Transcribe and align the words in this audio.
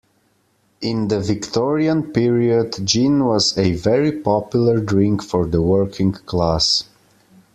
In 0.81 1.09
the 1.09 1.19
Victorian 1.19 2.11
period 2.11 2.73
gin 2.83 3.23
was 3.23 3.55
a 3.55 3.73
very 3.73 4.11
popular 4.11 4.79
drink 4.79 5.21
for 5.21 5.45
the 5.45 5.61
working 5.61 6.11
class 6.11 6.85